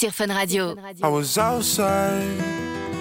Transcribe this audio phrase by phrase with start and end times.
[0.00, 0.76] sur Fun Radio.
[1.02, 2.22] I was outside,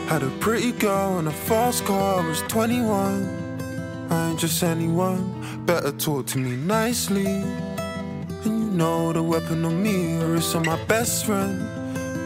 [0.08, 4.08] had a pretty girl in a fast car, I was 21.
[4.10, 7.28] I ain't just anyone, better talk to me nicely.
[7.28, 11.60] And you know the weapon on me is on my best friend.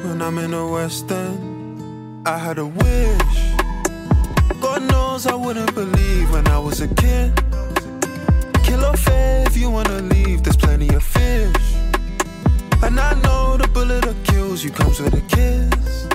[0.05, 3.39] When I'm in the West End, I had a wish.
[4.61, 7.33] God knows I wouldn't believe when I was a kid.
[8.63, 11.80] Kill or fair if you wanna leave, there's plenty of fish.
[12.83, 16.07] And I know the bullet that kills you comes with a kiss.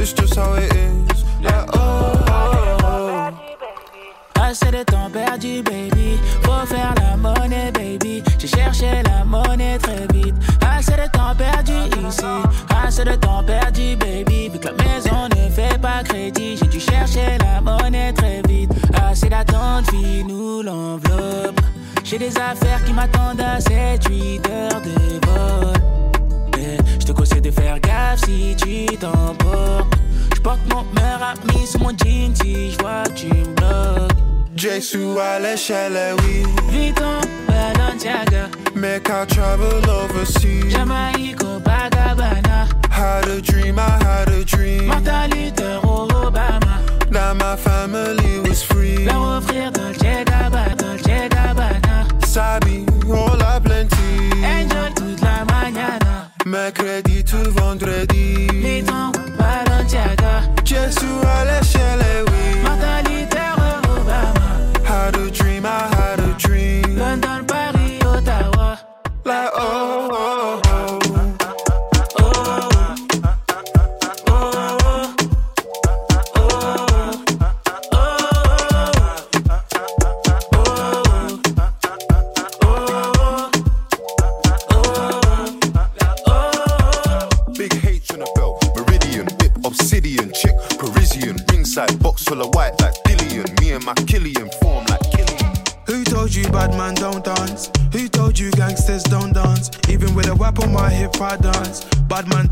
[0.00, 1.24] It's just how it is.
[1.40, 4.40] Like, oh, oh, oh.
[4.40, 6.18] Assez de temps perdu, baby.
[6.42, 8.22] Faut faire la monnaie, baby.
[8.38, 10.34] J'ai cherché la monnaie très vite.
[10.60, 11.74] Assez de temps perdu
[12.08, 12.24] ici.
[12.84, 14.48] Assez de temps perdu, baby.
[14.48, 18.72] Vu que la maison ne fait pas crédit, j'ai dû chercher la monnaie très vite.
[19.08, 21.60] Assez d'attente, vie, nous l'enveloppe.
[22.02, 25.99] J'ai des affaires qui m'attendent à 7-8 heures de vol.
[27.00, 29.94] Je te conseille de faire gaffe si tu t'emportes.
[30.34, 34.12] Je porte mon meilleur ami sur mon jean si je vois tu me bloques.
[34.56, 36.42] Jesu à l'échelle, oui.
[36.70, 40.70] Vuitton, Balenciaga, Make I travel overseas.
[40.70, 44.86] Jamaïque, Copacabana, Had a dream, I had a dream.
[44.88, 46.78] Martin Luther, Obama.
[47.10, 49.06] That my family was free.
[49.06, 52.06] Leur offrir Dolce Gabbana, Dolce Gabbana.
[52.26, 54.44] Sabi, all a plenty.
[54.44, 54.79] Enjoy.
[56.50, 58.48] Mercredi to vendredi.
[58.50, 62.60] Vuitton, Balenciaga, Jesu à l'échelle, oui.
[62.64, 63.09] Martin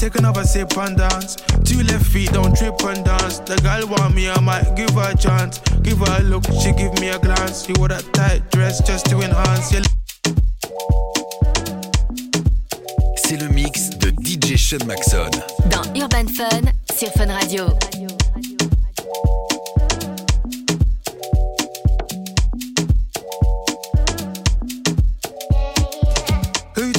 [0.08, 1.36] Man, take another sip and dance.
[1.64, 3.40] Two left feet, don't trip and dance.
[3.40, 5.58] The girl want me, I might give her a chance.
[5.82, 7.68] Give her a look, she give me a glance.
[7.68, 9.82] You wore that tight dress just to enhance your.
[13.16, 15.30] C'est le mix de DJ Sean Maxon.
[15.70, 17.66] Dans Urban Fun sur Fun Radio.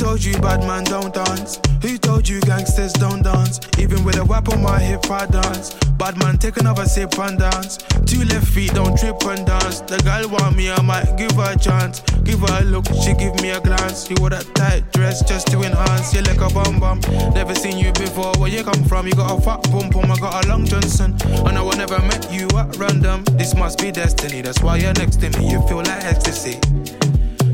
[0.10, 1.60] Told you bad man don't dance?
[1.84, 3.60] Who told you gangsters don't dance?
[3.78, 5.76] Even with a whip on my hip, I dance.
[6.00, 7.78] Bad man, take another sip and dance.
[8.08, 9.82] Two left feet, don't trip and dance.
[9.82, 12.00] The girl want me, I might give her a chance.
[12.24, 14.10] Give her a look, she give me a glance.
[14.10, 16.12] You wore that tight dress just to enhance.
[16.12, 17.02] You like a bum bum.
[17.36, 18.34] Never seen you before.
[18.40, 19.06] Where you come from?
[19.06, 20.12] You got a fat bum bum.
[20.12, 21.16] I got a long Johnson.
[21.22, 23.26] And I know I never met you at random.
[23.38, 24.42] This must be destiny.
[24.42, 25.52] That's why you're next to me.
[25.52, 26.58] You feel like ecstasy.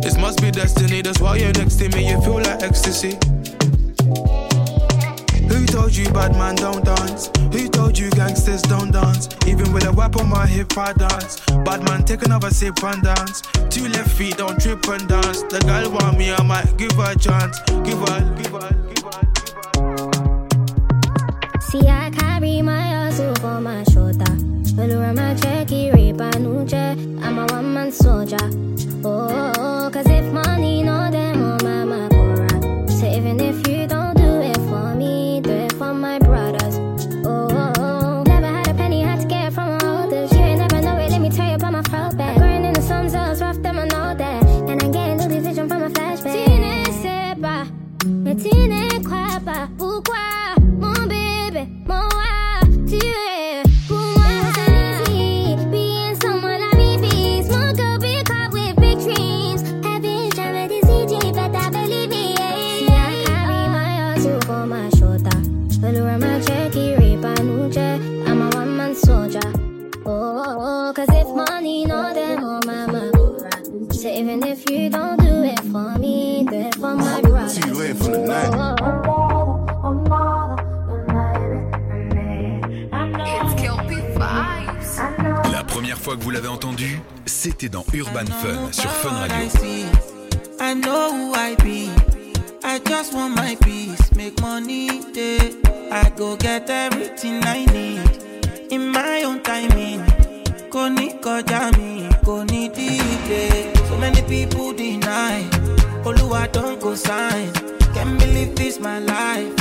[0.05, 3.17] This must be destiny, that's why you're next to me, you feel like ecstasy.
[5.49, 7.31] Who told you bad man don't dance?
[7.51, 9.29] Who told you gangsters don't dance?
[9.47, 11.39] Even with a whip on my hip, I dance.
[11.65, 13.41] Bad man, take another sip and dance.
[13.71, 15.41] Two left feet, don't trip and dance.
[15.41, 17.59] The girl want me, I might give her a chance.
[17.67, 19.21] Give her, give her, give her.
[21.61, 22.94] See, I carry my
[76.93, 77.53] me, my brothers.
[77.53, 78.51] See you later for the night?
[85.51, 89.87] La première fois que vous l'avez entendu, c'était dans Urban Fun sur Fun I Radio.
[90.59, 91.89] I know who I be.
[92.63, 95.53] I just want my peace, make money day.
[95.91, 98.01] I go get everything I need
[98.71, 100.01] in my own timing.
[100.89, 101.09] Mi,
[102.25, 103.73] kò ní dìde.
[103.87, 105.74] So many people deny.
[106.05, 107.51] Oluwa don go sign.
[107.93, 109.53] Can't believe this my life.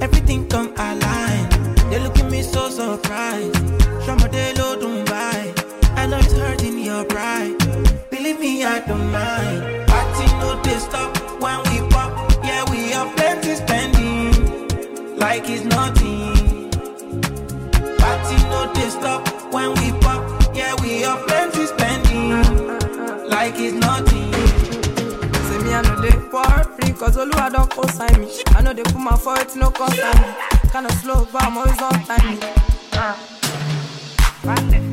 [0.00, 1.48] everything come align.
[1.90, 3.54] They look at me so surprised.
[4.04, 5.40] Shamadelo Dubai.
[5.96, 7.56] I know it's hurting your pride.
[8.10, 9.86] Believe me, I don't mind.
[9.88, 11.10] Party no they stop
[11.42, 12.10] when we pop.
[12.44, 14.32] Yeah, we are plenty spending
[15.16, 16.70] like it's nothing.
[17.98, 19.22] Party no they stop
[19.52, 20.05] when we pop.
[26.98, 28.28] Cause all Oluwa don't co-sign me.
[28.48, 30.34] I know they put my foot no concern
[30.72, 32.38] Kinda slow but I'm always on time.
[32.92, 34.85] Uh.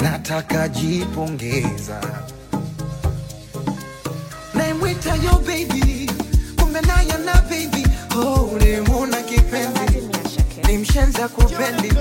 [0.00, 2.00] Nataka jipongeza.
[4.54, 6.10] Naimwita yo baby,
[6.56, 7.84] kumbe naye na baby,
[8.16, 10.08] oh, ulimuna kipenzi,
[10.68, 11.92] ni mshenza kupendi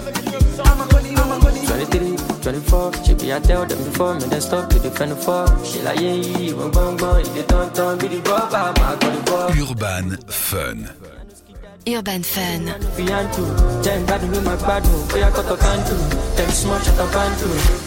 [0.72, 4.70] ama kweli, ama kweli 23, 24, she be I tell them before me then stop
[4.70, 5.46] to defend for.
[5.66, 6.14] She like yeah,
[7.34, 9.52] they don't turn, be the my ball.
[9.52, 10.90] Urban Fun.
[11.88, 12.68] Urban Fun.
[12.68, 12.84] And.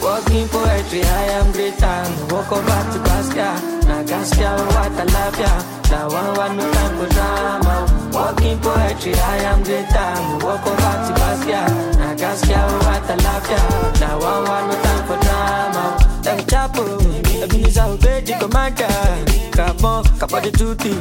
[0.00, 2.04] Walking poetry, I am greater.
[2.32, 3.50] Walk over to Gaskia,
[3.84, 5.52] na Gaskia, what I love ya.
[5.90, 8.10] Now one one no time for drama.
[8.12, 10.46] Walking poetry, I am greater.
[10.46, 11.62] Walk over to Gaskia,
[11.98, 13.60] na Gaskia, what I love ya.
[14.00, 15.84] Now one one no time for drama.
[16.24, 19.50] Like Chapo, Ebenezer Obey the commander.
[19.52, 20.92] Come on, cover the duty.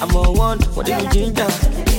[0.00, 1.93] I'm on one, what do you ginger?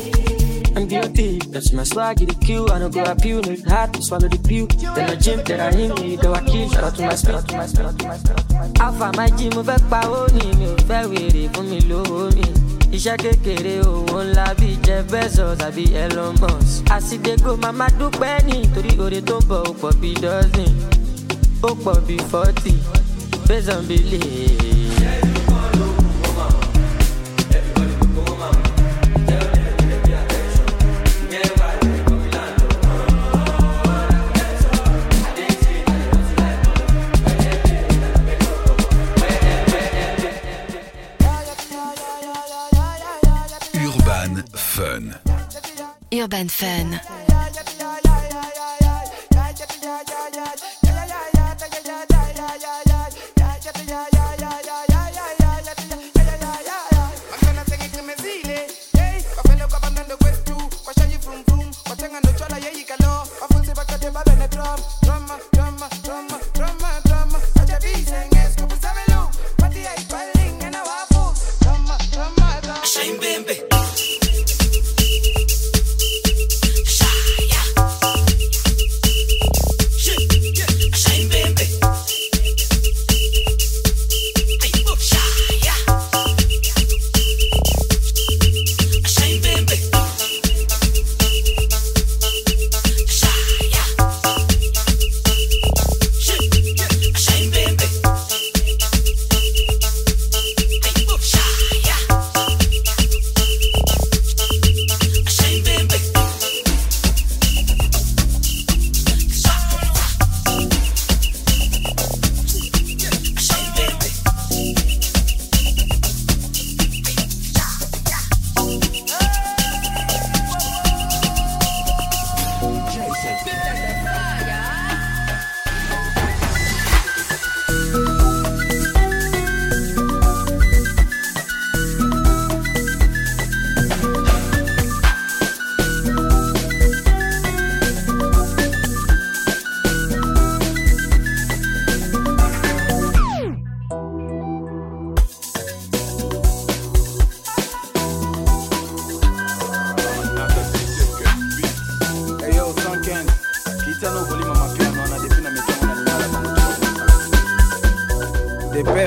[0.76, 1.40] I'm guilty.
[1.40, 2.72] That's my swag, the kill.
[2.72, 4.68] I don't go up you, need hard to swallow the pill.
[4.96, 6.70] Then I gym, then I hit me, go I kill.
[6.70, 8.80] Shout out to my spirit, to my spirit, to my spirit.
[8.82, 12.30] Alpha, my gym, mo fẹ́ pa ó ní mi ò fẹ́ wèrè fún mi lówó
[12.36, 12.46] mi.
[12.96, 16.86] Iṣẹ́ kékeré owó ńlá bíi Jeff Bezos àbí Elon Musk.
[16.96, 20.72] Àsìdégò màmá dúpẹ́ nítorí oore tó ń bọ̀ ó pọ̀ bíi dozen.
[21.64, 22.76] Ó pọ̀ bíi forty.
[23.48, 24.75] Based on belief.
[46.26, 47.15] Urban Fun.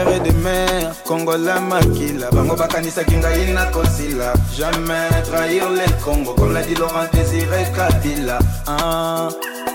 [0.08, 2.30] Pères et des mères, Congolais makila.
[2.30, 4.32] Bango bakanisaki ngai na kosila.
[4.56, 8.38] Jamais trahir les Congo Comme l'a dit Laurent Désiré Kabila.
[8.66, 9.28] Ah,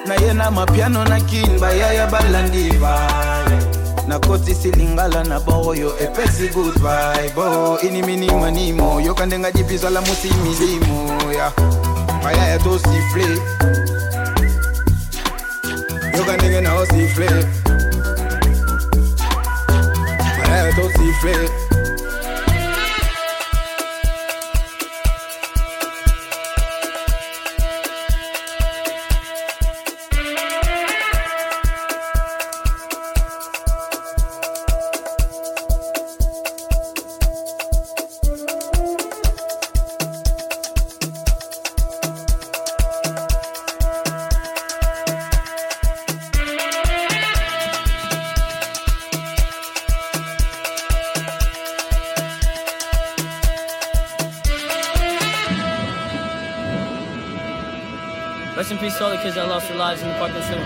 [0.08, 4.08] Na ye na mapiano na kin Bayaya balandi vibe.
[4.08, 7.38] Nakotisi lingala na boroyo epesi good vibe.
[7.38, 11.52] Oh, iniminimanimo yoka ndenge adibizala musi milimo ya.
[12.24, 13.38] Bayaya tosifle
[16.18, 16.72] yoka ndenge na
[20.54, 20.90] arrête au
[58.84, 60.62] All the kids that lost their lives in the Parkland Center.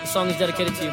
[0.00, 0.92] The song is dedicated to you.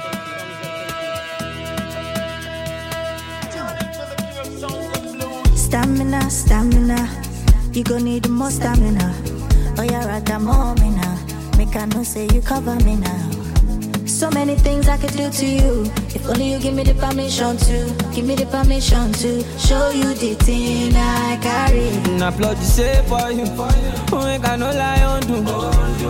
[5.55, 7.07] Stamina, stamina.
[7.71, 9.13] You gon' need more stamina.
[9.77, 11.57] Oh, yeah, right, that moment now.
[11.57, 13.24] Make I know say you cover me now.
[14.15, 15.83] So many things I could do to you.
[16.15, 17.77] If only you give me the permission to.
[18.15, 21.91] Give me the permission to show you the thing I carry.
[22.17, 23.43] Na plot the say for you.
[24.15, 25.43] Oh, make I no lie oh, on do.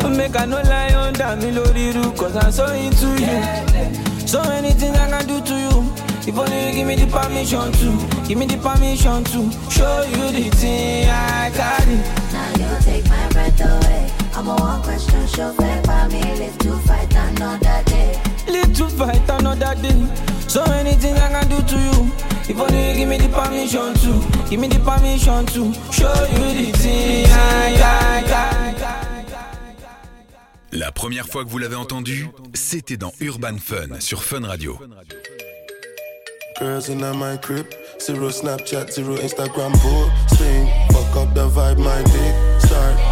[0.05, 2.12] Oh, make I no lie on damn me lori ru.
[2.13, 4.27] Cause I'm so into you.
[4.27, 5.93] So many things I can do to you.
[6.29, 8.27] If only you give me the permission to.
[8.27, 11.97] Give me the permission to show you the thing I carry.
[12.31, 14.25] Now you take my breath away.
[14.38, 15.62] I'm a one question show for
[16.10, 16.22] me.
[16.36, 18.22] Live to fight another day.
[18.50, 20.08] Live to fight another day.
[20.50, 22.12] So many things I can do to you.
[22.50, 24.50] If only you give me the permission to.
[24.50, 28.75] Give me the permission to show you the thing I carry.
[30.74, 34.77] La première fois que vous l'avez entendu, c'était dans Urban Fun sur Fun Radio.
[36.60, 37.68] Girls in my crib,
[38.00, 40.68] zero Snapchat, zero Instagram posting.
[40.92, 43.04] Fuck up the vibe, my dick start falling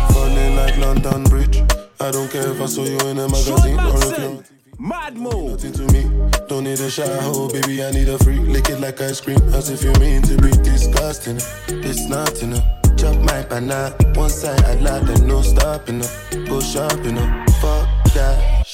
[0.63, 1.57] like London Bridge.
[1.99, 4.43] I don't care if I saw you in a magazine or a you're
[4.79, 5.51] Mad move.
[5.51, 6.03] Nothing to me,
[6.47, 7.83] don't need a shower, baby.
[7.83, 10.51] I need a freak, lick it like ice cream, as if you mean to be
[10.63, 11.37] disgusting.
[11.67, 12.63] It's not enough.
[12.97, 16.11] Chop my banana, one side I lie, then no stopping up.
[16.47, 18.65] Go shopping up, fuck that.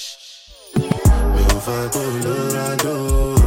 [0.78, 3.39] Me on fire, Colorado.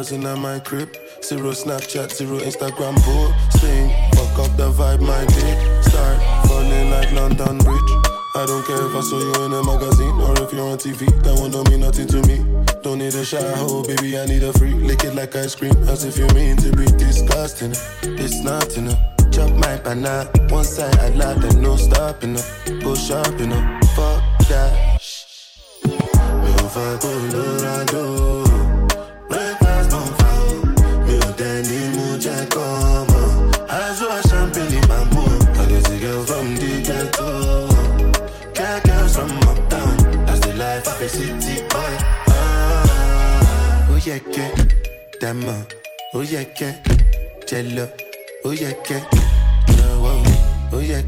[0.00, 3.90] Girls in my crib, zero Snapchat, zero Instagram posting.
[4.16, 6.16] Fuck up the vibe, my dick start
[6.48, 7.92] falling like London Bridge.
[8.34, 11.04] I don't care if I saw you in a magazine or if you're on TV.
[11.22, 12.38] That one don't mean nothing to me.
[12.82, 14.18] Don't need a shower, oh, baby.
[14.18, 14.72] I need a free.
[14.72, 17.72] Lick it like ice cream, as if you mean to be disgusting.
[18.02, 18.98] It's not enough.
[19.30, 22.44] Chop my banana, one side I lie, then no stopping up.
[22.80, 24.98] Go shopping up, fuck that.
[25.84, 25.98] Me
[26.72, 27.59] Colorado.
[46.30, 46.74] Oh yeah, yeah.
[47.46, 47.88] Jello,
[48.44, 49.00] oh yeah, yeah.
[49.76, 51.02] No, oh, oh yeah,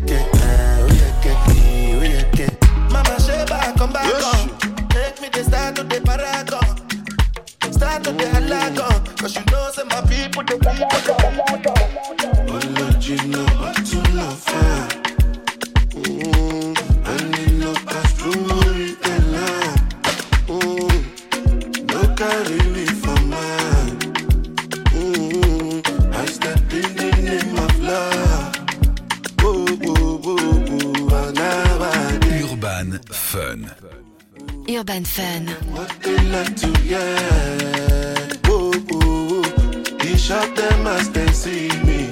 [33.34, 35.46] Urban Fun.
[35.72, 38.28] What they like to, yeah.
[38.44, 39.96] Whoa, whoa, whoa.
[40.00, 42.10] He shot them as they see me.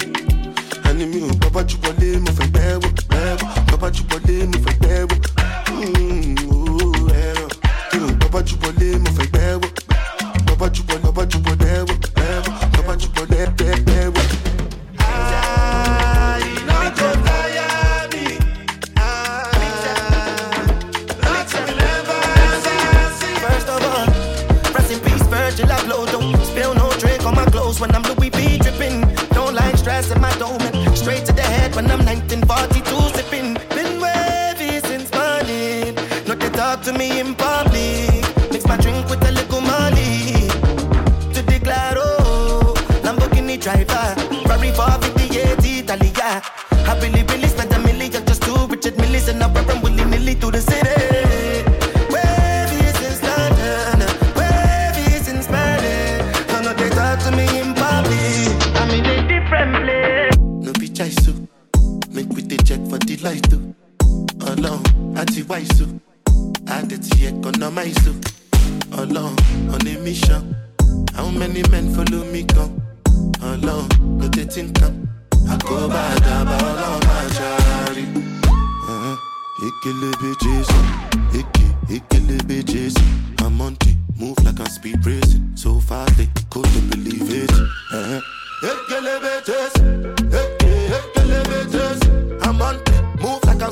[0.88, 2.88] Ẹni mi ò bàbá jù wọlé, mo fẹ́ bẹ́ẹ̀ wò,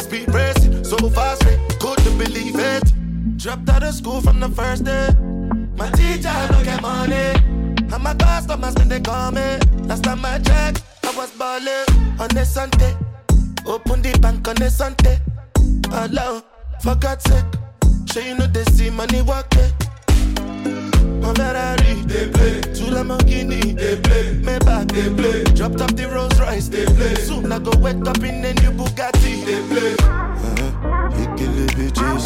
[0.08, 0.84] speed racing.
[0.84, 2.84] So fast they couldn't believe it.
[3.36, 5.08] Dropped out of school from the first day.
[5.76, 7.28] My teacher don't get money.
[7.92, 9.58] And my customers when they call me.
[9.88, 11.86] Last time I checked, I was balling
[12.18, 12.96] on the Sunday.
[13.66, 15.18] Open the bank on the Sunday.
[15.92, 16.42] Alone,
[16.83, 17.44] for God's sake.
[18.11, 19.67] Sure you know they see money working.
[21.20, 22.61] Mon Ferrari, they play.
[22.74, 24.35] Two Lamborghini, they play.
[24.42, 25.44] Maybach, they play.
[25.54, 27.14] Dropped up the Rolls Royce, they play.
[27.16, 29.94] Soon I go wake up in a new Bugatti, they play.
[29.98, 31.11] Uh-huh.
[31.22, 32.24] Ikele bitches,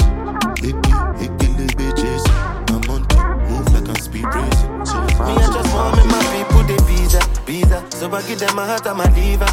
[0.63, 0.93] Iki,
[1.25, 2.23] Ikele bitches.
[2.71, 3.17] I'm on to
[3.49, 4.87] move like I'm speed racing.
[4.87, 7.85] So Me, I just want me, my people, they visa, visa.
[7.91, 9.49] So I give them my heart and my liver.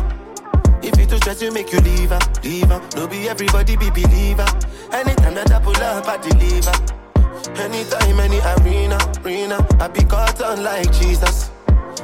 [0.81, 2.81] If you too stress, you make you leave her, leave her.
[2.95, 4.45] No be everybody be believer.
[4.91, 6.71] Anytime that I pull up, I deliver.
[7.59, 11.49] Anytime, any arena, arena, I be caught on like Jesus.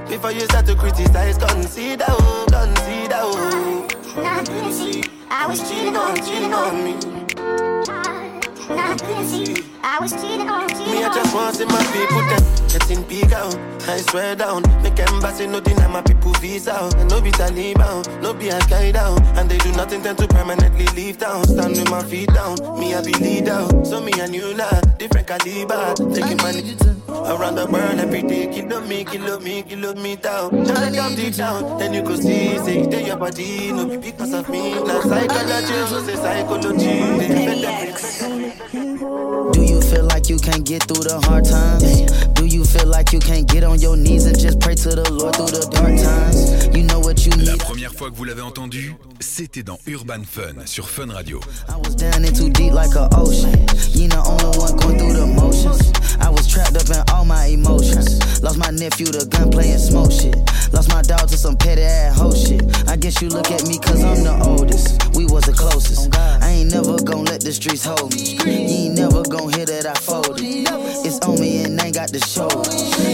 [0.07, 3.87] Before you start to criticize, consider, oh, consider, oh.
[5.29, 7.24] I was cheating on, cheating on me.
[8.69, 9.63] Now I couldn't see.
[9.83, 13.31] I was cheating on, cheating Me, I just want see my people them getting big
[13.31, 13.55] out.
[13.87, 16.95] I swear down, make embassy no deny my people visa out.
[16.95, 20.87] And no be Taliban, no be Al Qaeda, and they do nothing tend to permanently
[20.95, 21.45] leave town.
[21.45, 23.67] Stand with my feet down, me I be leader.
[23.83, 26.94] So me and you like different caliber, taking money
[27.25, 28.47] around the world every day.
[28.53, 30.49] Kilo me, kilo me, kilo me down.
[30.65, 33.97] Try to come deep down, then you go see, say in your body, no be
[33.97, 34.73] because of me.
[34.73, 36.95] Now psychology, so say psychology.
[39.53, 41.83] Do you feel like you can't get through the hard times?
[42.33, 45.09] Do you feel like you can't get on your knees and just pray to the
[45.11, 46.75] Lord through the dark times?
[46.75, 47.59] You know what you La need.
[47.61, 51.39] première fois que vous l'avez entendu, c'était dans Urban Fun sur Fun Radio.
[51.69, 53.51] I was down in too deep like an ocean.
[53.93, 55.25] You the only one going through the
[56.89, 58.41] in all my emotions.
[58.43, 60.35] Lost my nephew to gunplay and smoke shit.
[60.73, 62.61] Lost my dog to some petty ass hoe shit.
[62.87, 65.15] I guess you look at me cause I'm the oldest.
[65.15, 66.15] We was the closest.
[66.17, 68.37] I ain't never gonna let the streets hold me.
[68.37, 70.41] You ain't never gonna hear that I folded.
[71.05, 72.49] It's on me and ain't got the show.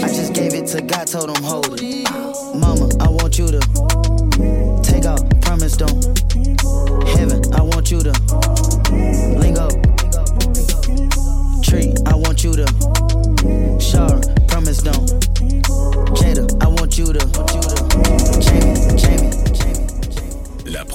[0.04, 2.10] I just gave it to God, told him hold it.
[2.54, 3.60] Mama, I want you to
[4.82, 6.11] take out, promise don't.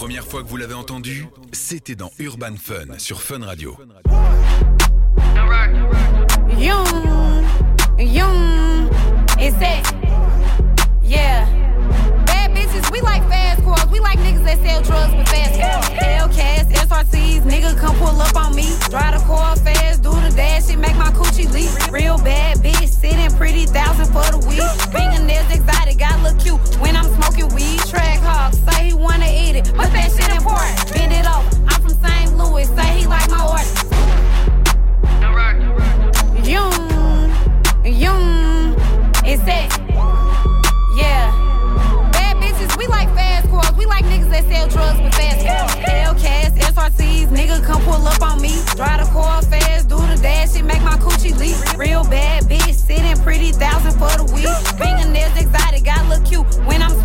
[0.08, 3.76] Première fois que vous l'avez entendu, c'était dans Urban Fun sur Fun Radio.
[6.58, 7.44] Young,
[8.00, 8.90] young,
[9.38, 9.84] it's that.
[11.04, 11.46] Yeah.
[12.26, 13.86] Bad bitches, we like fast cars.
[13.92, 15.90] We like niggas that sell drugs with fast cars.
[16.00, 18.78] Hellcats, SRCs, nigga come pull up on me.
[18.90, 21.92] Drive the car fast, do the dash, it make my coochie leak.
[21.92, 24.64] Real bad bitch, sitting pretty, thousand for the week.
[24.90, 27.77] Fingernails exotic, got look cute when I'm smoking weed.
[29.08, 30.76] Wanna eat it, but that shit important.
[30.94, 32.38] Bend it over, I'm from St.
[32.38, 33.72] Louis, say he like my order.
[36.44, 37.32] Young,
[37.84, 38.76] young,
[39.24, 39.70] it's that.
[40.96, 41.32] Yeah.
[42.12, 43.72] Bad bitches, we like fast cars.
[43.78, 45.72] We like niggas that sell drugs with fast cars.
[45.84, 48.54] Hellcats, SRCs, nigga come pull up on me.
[48.76, 51.60] Drive the car fast, do the dash, it make my she leave.
[51.78, 54.48] Real bad bitch, sitting pretty thousand for the week.
[54.80, 56.97] Fingernails exotic, got look cute when I'm.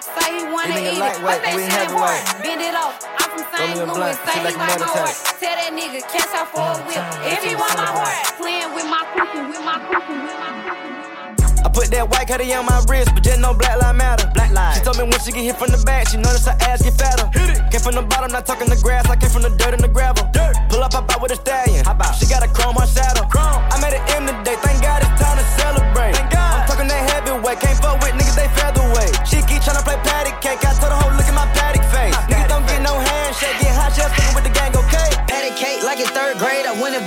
[0.00, 1.22] Track hog, say he wanna eat it.
[1.22, 2.42] What's that shit work?
[2.42, 2.96] Bend it off.
[3.18, 3.76] I'm from St.
[3.76, 5.14] Louis, say he like my heart.
[5.40, 7.04] Tell that nigga, catch out for a whip.
[7.28, 10.50] If he want my heart, playing with my cookie, with my cookie, with my
[11.60, 14.30] I put that white caddy on my wrist, but just no black lie matter.
[14.32, 14.72] Black lie.
[14.74, 16.94] She told me when she get hit from the back, she notice her ass get
[16.94, 17.28] fatter.
[17.36, 17.70] Hit it.
[17.70, 19.04] Came from the bottom, not talking the grass.
[19.10, 20.24] I came from the dirt and the gravel.
[20.32, 20.56] Dirt.
[20.70, 21.84] Pull up, hop out with a stallion.
[21.84, 22.16] Hop out.
[22.16, 23.28] She got a chrome on saddle.
[23.28, 23.49] Chrome.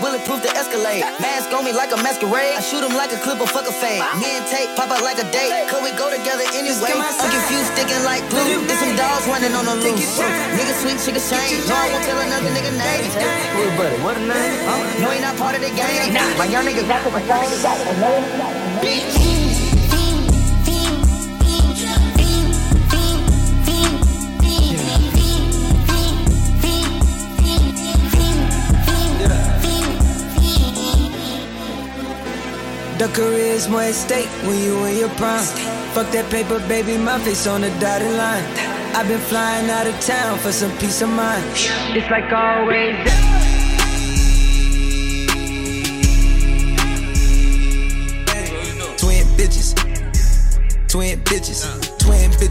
[0.04, 1.08] Bulletproof the Escalade.
[1.24, 2.60] Mask on me like a masquerade.
[2.60, 4.04] I shoot him like a clip of fuck a fade.
[4.20, 5.72] Me and Tate pop out like a date.
[5.72, 6.92] Could we go together anyway?
[6.92, 8.68] I'm confused, sticking like glue.
[8.68, 10.20] There's some dogs running on the loose.
[10.20, 11.63] Nigga sweet, chicken change.
[11.72, 13.08] No, I won't tell another nigga name.
[13.16, 14.68] Hey, buddy, what a name?
[14.68, 16.12] Oh, no, he not part of the game.
[16.36, 17.12] My young nigga got the
[18.84, 19.42] Bitch.
[33.04, 35.44] The career's more at stake when you in your prime.
[35.92, 38.46] Fuck that paper, baby, my face on the dotted line.
[38.96, 41.44] I've been flying out of town for some peace of mind.
[41.92, 42.96] It's like always.
[48.96, 49.76] Twin bitches,
[50.88, 51.92] twin bitches,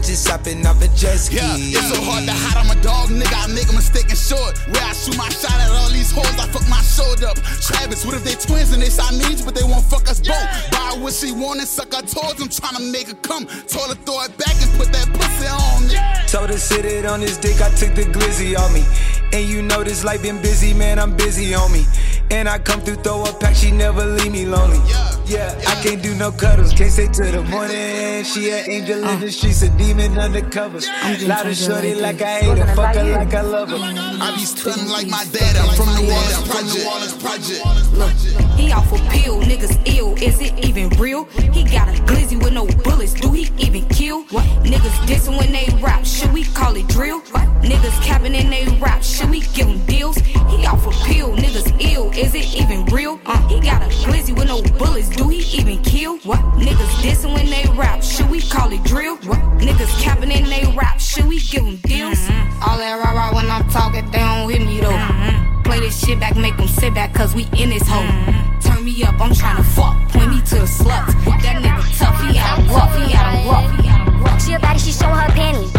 [0.03, 1.37] bitches hopping off a jet ski.
[1.37, 2.59] Yeah, it's so hard to hide.
[2.59, 3.31] I'm a dog, nigga.
[3.31, 4.57] I make a mistake and short.
[4.67, 7.39] Where I shoot my shot at all these hoes, I fuck my shoulder up.
[7.63, 10.43] Travis, what if they twins and they Siamese, but they won't fuck us both?
[10.71, 12.35] Buy what she want and suck her toes.
[12.39, 13.47] I'm trying to make her come.
[13.71, 15.95] Told her throw it back and put that pussy on me.
[16.27, 18.83] Told her sit it on his dick, I took the glizzy on me.
[19.31, 21.85] And you know this life been busy, man, I'm busy on me.
[22.29, 24.77] And I come through, throw a pack, she never leave me lonely.
[24.89, 28.23] Yeah, I can't do no cuddles, can't say to the morning.
[28.25, 30.79] She an angel in the streets, a demon undercover.
[30.79, 33.77] Loud and shorty like I hate her, fuck her like I love her.
[33.77, 35.55] I be stunning like my dad.
[35.55, 37.93] I'm from New Orleans Project.
[37.93, 38.11] Look,
[38.57, 40.15] he off a pill, niggas ill.
[40.15, 41.25] Is it even real?
[41.53, 43.13] He got a glizzy with no bullets.
[43.13, 44.23] Do he even kill?
[44.23, 44.45] What?
[44.63, 46.05] Niggas dissing when they rap.
[46.05, 47.19] Should we call it drill?
[47.31, 47.47] What?
[47.61, 49.03] Niggas capping in they rap.
[49.03, 50.17] Should we give them deals?
[50.17, 52.11] He off a pill, niggas ill.
[52.11, 53.19] Is it even real?
[53.25, 55.12] Uh, he got a glizzy with no bullets.
[55.15, 56.17] Do he even kill?
[56.19, 56.39] What?
[56.57, 58.03] Niggas dissing when they rap.
[58.03, 59.15] Should we call it drill?
[59.17, 59.39] What?
[59.59, 60.99] Niggas capping in they rap.
[60.99, 62.17] Should we give him deals?
[62.17, 62.63] Mm-hmm.
[62.63, 64.89] All that rah rah when I'm talking, they don't hit me though.
[64.89, 65.63] Mm-hmm.
[65.63, 68.01] Play this shit back, make them sit back, cause we in this hole.
[68.01, 68.59] Mm-hmm.
[68.59, 69.95] Turn me up, I'm tryna fuck.
[70.09, 71.13] Point me to the sluts.
[71.43, 74.41] That nigga tough, he out of rough, he out of rough, he out of rough.
[74.43, 75.71] She a baddie, she showing her panties.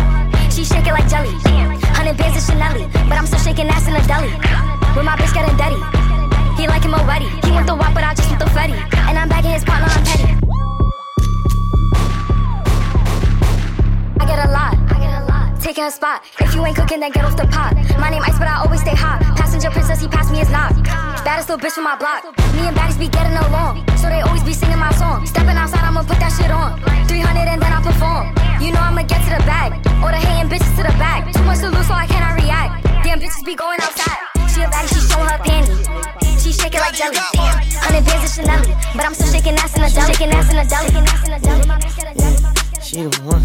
[0.55, 1.35] She shake it like jelly.
[1.90, 4.31] Hundred bands of Chanel, but I'm still shaking ass in a deli.
[4.94, 6.04] With my bitch getting dirty.
[6.64, 7.29] He like him already.
[7.44, 8.72] He want the walk, but I just want the fetty.
[9.05, 10.33] And I'm bagging his partner, I'm petty.
[14.16, 14.72] I get a lot.
[15.61, 16.24] Taking a spot.
[16.40, 17.77] If you ain't cooking, then get off the pot.
[18.00, 19.20] My name Ice, but I always stay hot.
[19.37, 20.72] Passenger princess, he passed me his knock.
[21.20, 22.24] Baddest little bitch from my block.
[22.57, 23.85] Me and baddies be getting along.
[24.00, 25.27] So they always be singing my song.
[25.27, 26.81] Stepping outside, I'ma put that shit on.
[27.09, 28.33] 300 and then I perform.
[28.64, 29.85] You know I'ma get to the bag.
[30.00, 31.29] All the hating bitches to the back.
[31.29, 32.88] Too much to lose, so I cannot react.
[33.05, 34.34] Damn bitches be going outside.
[34.55, 36.43] She a baddie, she showing her panties.
[36.43, 37.19] She shake it like jelly.
[37.19, 38.62] Hundred bands of Chanel,
[38.95, 40.14] but I'm still shaking ass in a deli.
[40.14, 40.90] Shaking ass in a deli.
[40.95, 42.81] Shaking ass in a deli.
[42.81, 43.43] She the one.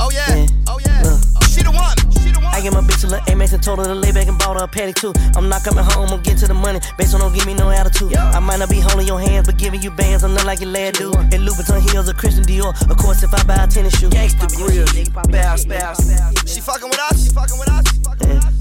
[0.00, 1.04] Oh yeah, oh yeah.
[1.04, 1.20] Look.
[1.36, 1.92] Oh, she the one.
[2.24, 2.54] She the one.
[2.56, 4.56] I get my bitch a little Amex and told her to lay back and bought
[4.56, 5.12] her a paddock too.
[5.36, 6.80] I'm not coming home, I'm get to the money.
[6.96, 8.16] Based on don't give me no attitude.
[8.16, 10.70] I might not be holding your hands, but giving you bands, I'm not like your
[10.70, 11.12] lad do.
[11.12, 12.72] And Louboutin heels or Christian Dior.
[12.88, 14.08] Of course, if I buy a tennis shoe.
[14.08, 14.88] Gangsta grill,
[15.28, 16.00] bounce, bounce.
[16.48, 17.28] She fucking with us.
[17.28, 17.84] She fucking with us.
[17.92, 18.59] She fucking with us.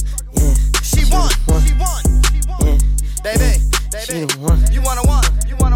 [1.09, 1.29] She won.
[1.65, 2.03] She won.
[2.29, 2.77] She won.
[3.23, 3.57] Baby,
[3.89, 4.27] baby.
[4.71, 5.25] You wanna one.
[5.47, 5.68] You wanna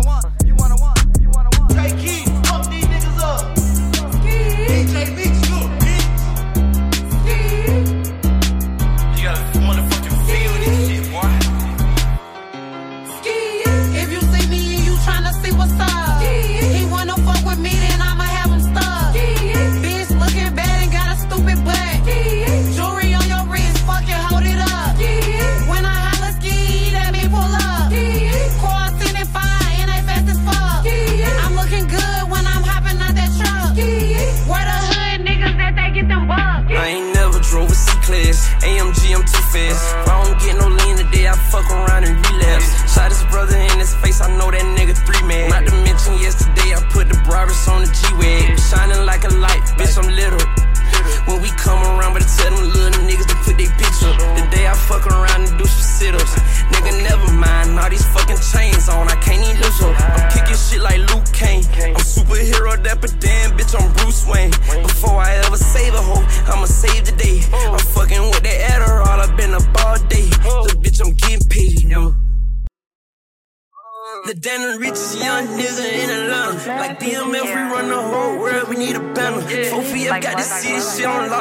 [38.31, 38.63] C-Class.
[38.63, 39.83] AMG, I'm too fast.
[39.83, 42.93] If I don't get no lean today, I fuck around and relapse.
[42.93, 45.49] Shot his brother in his face, I know that nigga three man.
[45.49, 48.59] Not to mention yesterday, I put the Brabus on the G-Wag.
[48.59, 48.92] Shining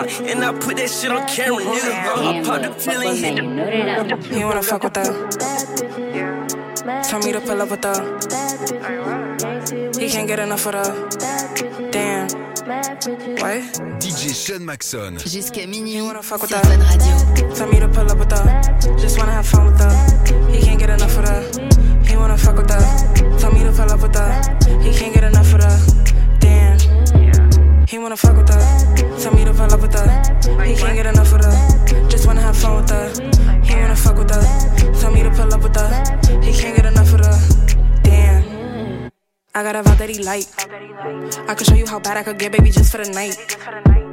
[0.09, 1.93] shit on and I put that shit on camera, nigga.
[1.93, 5.13] I pop the pill and hit the You wanna fuck with that?
[7.09, 8.03] Tell me to pull up with that.
[9.99, 11.93] He can't get enough of that.
[11.93, 12.29] Damn.
[13.43, 13.63] Ouais.
[13.99, 15.19] DJ Sean Macson.
[15.19, 16.63] Jusqu'à minuit fuck with sur her.
[16.63, 17.55] Fun Radio.
[17.55, 18.61] Tell me to pull up with her.
[18.99, 19.93] Just wanna have fun with her.
[20.51, 21.43] He can't get enough of her.
[22.07, 22.83] He wanna fuck with her.
[23.39, 24.33] Tell me to pull up with her.
[24.81, 26.02] He can't get enough of her.
[27.93, 29.19] He wanna fuck with her.
[29.21, 30.65] Tell me to pull up with her.
[30.65, 32.09] He can't get enough of her.
[32.09, 33.13] Just wanna have fun with her.
[33.63, 34.41] He wanna fuck with her.
[34.99, 36.41] Tell me to pull up with her.
[36.41, 37.39] He can't get enough of her.
[38.03, 39.11] Damn.
[39.55, 40.49] I got a vibe that he like.
[41.51, 44.12] I could show you how bad I could get, baby, just for the night.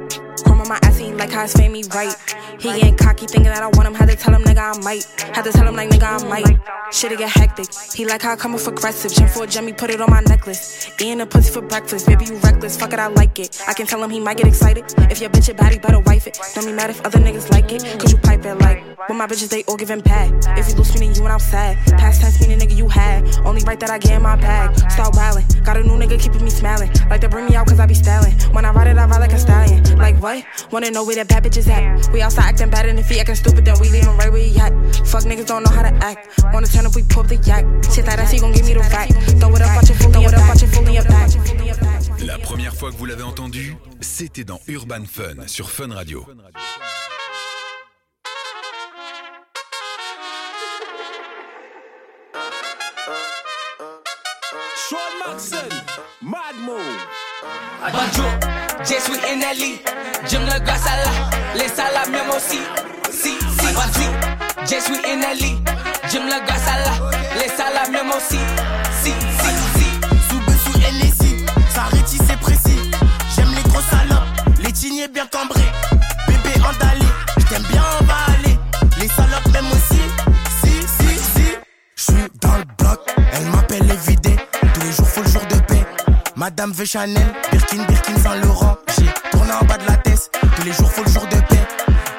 [1.08, 2.14] Like how it's made me right.
[2.58, 3.94] He getting cocky, thinking that I want him.
[3.94, 5.04] Had to tell him, nigga, I might.
[5.34, 6.60] Had to tell him, like, nigga, I might.
[6.92, 7.68] Shit'll get hectic.
[7.94, 9.12] He like how I come off aggressive.
[9.12, 10.90] Gym for a Jimmy, put it on my necklace.
[11.00, 12.06] Eating a pussy for breakfast.
[12.06, 12.76] Baby, you reckless.
[12.76, 13.62] Fuck it, I like it.
[13.66, 14.84] I can tell him he might get excited.
[15.10, 16.38] If your bitch a baddie, better wife it.
[16.54, 17.82] Don't be mad if other niggas like it.
[17.98, 18.84] Cause you pipe it like.
[19.20, 20.32] My bitches, they all giving pad.
[20.56, 21.76] If you lose me, you and I'm sad.
[21.98, 23.22] Past tense meaning nigga you had.
[23.44, 24.74] Only right that I get in my bag.
[24.90, 25.62] Start wildin'.
[25.62, 26.90] Got a new nigga keeping me smiling.
[27.10, 28.32] Like to bring me out cause I be styling.
[28.54, 29.98] When I ride it, I ride like a stallion.
[29.98, 30.42] Like what?
[30.72, 32.10] Wanna know where that bad bitch is at?
[32.14, 34.40] We outside acting bad and if he acting stupid, then we leave him right where
[34.40, 34.72] he at.
[35.06, 36.42] Fuck niggas don't know how to act.
[36.54, 37.66] Wanna turn up, we pull the yak.
[37.92, 39.10] Shit that ass, he gon' give me the rack.
[39.36, 41.28] Throw it up, watch it fully up, watch it fully up back.
[42.24, 46.24] La première fois que vous l'avez entendu, c'était dans Urban Fun sur Fun Radio.
[55.30, 55.68] Macson,
[56.22, 56.98] Mad Move.
[57.92, 58.30] Bonjour,
[58.80, 59.80] je suis Ali.
[60.28, 61.12] J'aime le gars à la,
[61.56, 62.58] les salades même aussi.
[63.12, 64.12] Si, si, bonjour,
[64.62, 65.52] je suis Ali.
[66.10, 66.92] J'aime le gars à la,
[67.40, 68.40] les salades même aussi.
[69.02, 69.29] Si, si, si.
[86.50, 88.76] Madame veut Chanel, Birkin, Birkin Saint Laurent.
[88.98, 91.62] J'ai tourné en bas de la tête, tous les jours faut le jour de paix.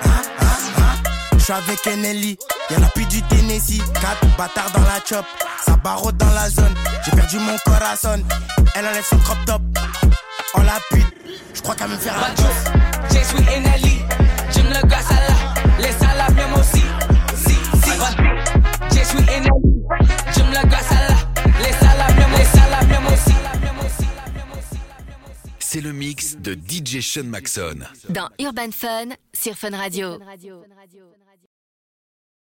[0.05, 0.45] Hein, hein,
[0.77, 1.09] hein.
[1.37, 2.39] J'suis avec Enelli,
[2.69, 3.81] y'en a plus du Tennessee.
[3.99, 5.25] Quatre bâtards dans la chop,
[5.65, 6.73] ça barre dans la zone.
[7.03, 8.23] J'ai perdu mon corazon,
[8.73, 9.61] elle enlève son crop top.
[10.55, 11.13] On la pute,
[11.53, 12.55] j'crois qu'elle me faire un Bonjour,
[13.09, 14.01] je suis Ali.
[14.51, 16.85] J'aime le gars à la, les salades même aussi.
[17.35, 17.91] Si, si,
[18.91, 19.70] je suis en
[25.73, 27.79] C'est le mix de DJ Sean Maxon.
[28.09, 30.19] Dans Urban Fun sur Fun Radio.